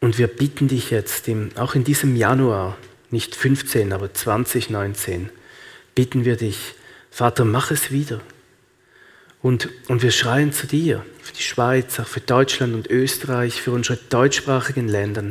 [0.00, 2.78] Und wir bitten dich jetzt, auch in diesem Januar,
[3.10, 5.28] nicht 15, aber 2019,
[5.94, 6.74] bitten wir dich,
[7.10, 8.20] Vater, mach es wieder.
[9.42, 13.72] Und, und wir schreien zu dir, für die Schweiz, auch für Deutschland und Österreich, für
[13.72, 15.24] unsere deutschsprachigen Länder.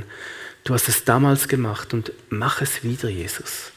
[0.64, 3.72] Du hast es damals gemacht und mach es wieder, Jesus.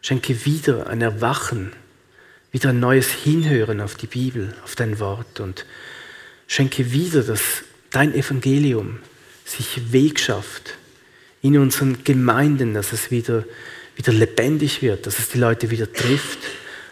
[0.00, 1.72] Schenke wieder ein Erwachen,
[2.50, 5.66] wieder ein neues Hinhören auf die Bibel, auf dein Wort und
[6.48, 8.98] schenke wieder, dass dein Evangelium
[9.44, 10.74] sich Weg schafft
[11.40, 13.44] in unseren Gemeinden, dass es wieder,
[13.94, 16.40] wieder lebendig wird, dass es die Leute wieder trifft,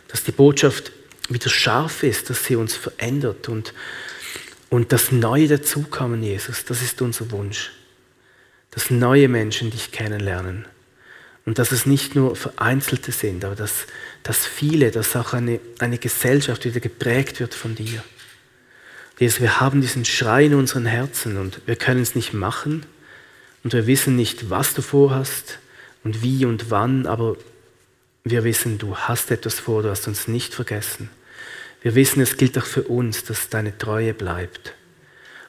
[0.09, 0.92] dass die Botschaft
[1.29, 3.75] wieder scharf ist, dass sie uns verändert und,
[4.71, 7.73] und das Neue dazukommen, Jesus, das ist unser Wunsch.
[8.71, 10.66] Dass neue Menschen dich kennenlernen.
[11.47, 13.87] Und dass es nicht nur Vereinzelte sind, aber dass,
[14.23, 18.03] dass viele, dass auch eine, eine Gesellschaft wieder geprägt wird von dir.
[19.18, 22.85] Jesus, wir haben diesen Schrei in unseren Herzen und wir können es nicht machen
[23.64, 25.59] und wir wissen nicht, was du vorhast
[26.05, 27.37] und wie und wann, aber
[28.24, 31.09] wir wissen, du hast etwas vor, du hast uns nicht vergessen.
[31.81, 34.74] Wir wissen, es gilt auch für uns, dass deine Treue bleibt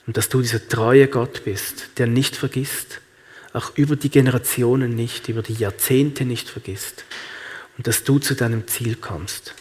[0.06, 3.02] und dass du dieser treue Gott bist, der nicht vergisst,
[3.52, 7.04] auch über die Generationen nicht, über die Jahrzehnte nicht vergisst
[7.78, 9.56] und dass du zu deinem Ziel kommst.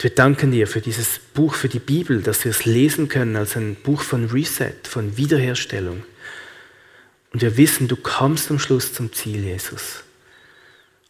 [0.00, 3.36] Und wir danken dir für dieses Buch, für die Bibel, dass wir es lesen können
[3.36, 6.04] als ein Buch von Reset, von Wiederherstellung.
[7.34, 10.02] Und wir wissen, du kommst am Schluss zum Ziel, Jesus.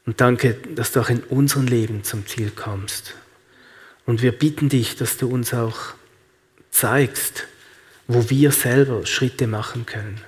[0.07, 3.15] Und danke, dass du auch in unserem Leben zum Ziel kommst.
[4.07, 5.95] Und wir bitten dich, dass du uns auch
[6.73, 7.47] zeigst,
[8.09, 10.21] wo wir selber Schritte machen können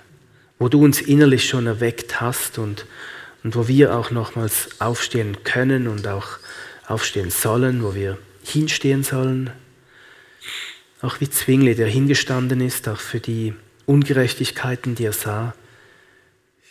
[0.63, 2.87] wo du uns innerlich schon erweckt hast und,
[3.43, 6.39] und wo wir auch nochmals aufstehen können und auch
[6.87, 9.51] aufstehen sollen, wo wir hinstehen sollen.
[11.01, 13.55] Auch wie Zwingli, der hingestanden ist, auch für die
[13.87, 15.55] Ungerechtigkeiten, die er sah,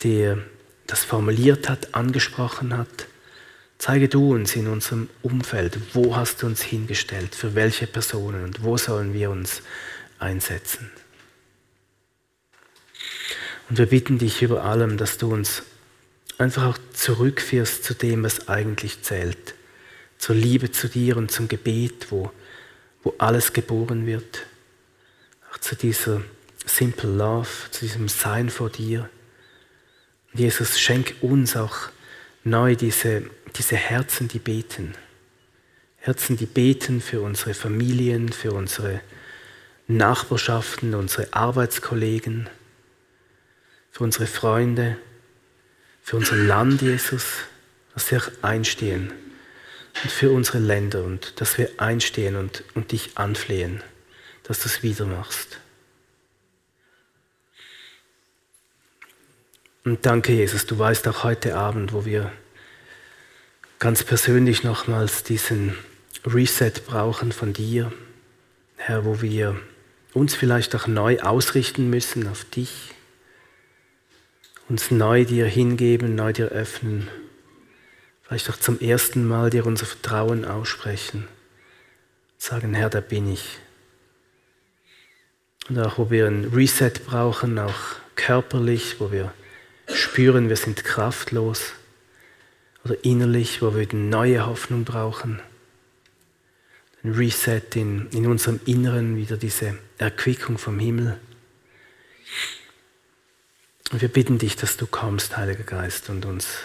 [0.02, 0.38] der
[0.86, 3.06] das formuliert hat, angesprochen hat.
[3.78, 8.62] Zeige du uns in unserem Umfeld, wo hast du uns hingestellt, für welche Personen und
[8.62, 9.62] wo sollen wir uns
[10.18, 10.90] einsetzen.
[13.68, 15.62] Und wir bitten dich über allem, dass du uns
[16.38, 19.54] einfach auch zurückführst zu dem, was eigentlich zählt.
[20.22, 22.30] Zur Liebe zu dir und zum Gebet, wo,
[23.02, 24.46] wo alles geboren wird.
[25.50, 26.22] Auch zu dieser
[26.64, 29.10] Simple Love, zu diesem Sein vor dir.
[30.32, 31.76] Und Jesus, schenk uns auch
[32.44, 33.24] neu diese,
[33.56, 34.94] diese Herzen, die beten.
[35.96, 39.00] Herzen, die beten für unsere Familien, für unsere
[39.88, 42.48] Nachbarschaften, unsere Arbeitskollegen
[43.90, 44.96] für unsere Freunde,
[46.04, 47.24] für unser Land, Jesus,
[47.92, 49.12] dass wir einstehen
[50.02, 53.82] und für unsere Länder und dass wir einstehen und, und dich anflehen,
[54.44, 55.60] dass du es wieder machst.
[59.84, 62.32] Und danke, Jesus, du weißt auch heute Abend, wo wir
[63.78, 65.76] ganz persönlich nochmals diesen
[66.24, 67.92] Reset brauchen von dir,
[68.76, 69.60] Herr, wo wir
[70.14, 72.92] uns vielleicht auch neu ausrichten müssen auf dich
[74.72, 77.08] uns neu dir hingeben, neu dir öffnen,
[78.32, 81.28] vielleicht auch zum ersten Mal dir unser Vertrauen aussprechen,
[82.38, 83.58] sagen, Herr, da bin ich.
[85.68, 87.74] Und auch wo wir ein Reset brauchen, auch
[88.14, 89.34] körperlich, wo wir
[89.86, 91.74] spüren, wir sind kraftlos,
[92.84, 95.38] oder innerlich, wo wir eine neue Hoffnung brauchen.
[97.04, 101.20] Ein Reset in, in unserem Inneren, wieder diese Erquickung vom Himmel.
[103.90, 106.56] Und wir bitten dich, dass du kommst, Heiliger Geist, und uns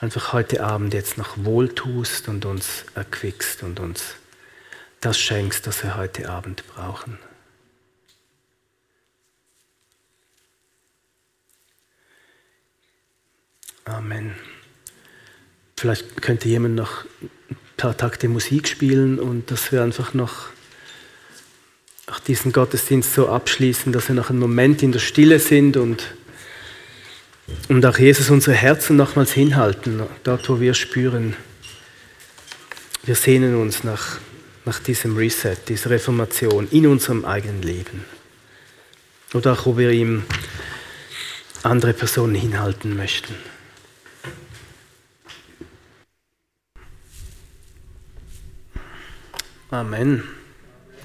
[0.00, 4.14] einfach heute Abend jetzt noch wohltust und uns erquickst und uns
[5.00, 7.18] das schenkst, das wir heute Abend brauchen.
[13.84, 14.34] Amen.
[15.76, 17.30] Vielleicht könnte jemand noch ein
[17.76, 20.48] paar Takte Musik spielen und dass wir einfach noch
[22.26, 26.14] diesen Gottesdienst so abschließen, dass wir noch einen Moment in der Stille sind und
[27.68, 31.36] und auch Jesus unsere Herzen nochmals hinhalten, dort wo wir spüren,
[33.04, 34.18] wir sehnen uns nach,
[34.64, 38.04] nach diesem Reset, dieser Reformation in unserem eigenen Leben.
[39.34, 40.24] Oder auch wo wir ihm
[41.62, 43.34] andere Personen hinhalten möchten.
[49.70, 50.22] Amen.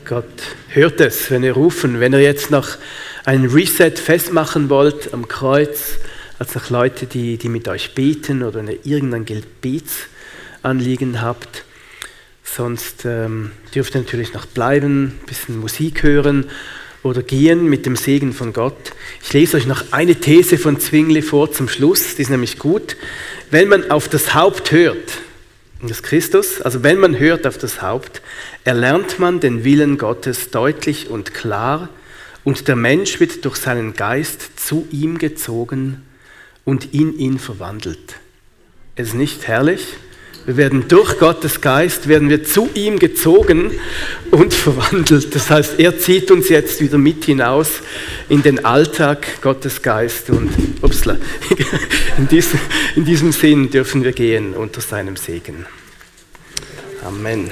[0.06, 0.26] Gott
[0.70, 2.78] hört es, wenn ihr rufen, wenn ihr jetzt noch
[3.26, 6.00] einen Reset festmachen wollt am Kreuz
[6.40, 11.64] als auch Leute, die, die mit euch beten oder eine, irgendein Gebetsanliegen habt.
[12.44, 16.46] Sonst ähm, dürft ihr natürlich noch bleiben, ein bisschen Musik hören
[17.02, 18.94] oder gehen mit dem Segen von Gott.
[19.24, 22.96] Ich lese euch noch eine These von Zwingli vor zum Schluss, die ist nämlich gut.
[23.52, 25.20] Wenn man auf das Haupt hört,
[25.82, 28.22] das Christus, also wenn man hört auf das Haupt,
[28.64, 31.90] erlernt man den Willen Gottes deutlich und klar
[32.44, 36.04] und der Mensch wird durch seinen Geist zu ihm gezogen
[36.66, 38.16] und in ihn verwandelt.
[38.96, 39.82] Es ist nicht herrlich?
[40.46, 43.72] Wir werden durch Gottes Geist, werden wir zu ihm gezogen
[44.30, 45.34] und verwandelt.
[45.34, 47.82] Das heißt, er zieht uns jetzt wieder mit hinaus
[48.28, 50.30] in den Alltag Gottes Geist.
[50.30, 50.52] Und
[50.82, 51.18] upsla,
[52.18, 52.60] in, diesem,
[52.96, 55.66] in diesem Sinn dürfen wir gehen unter seinem Segen.
[57.06, 57.50] Amen.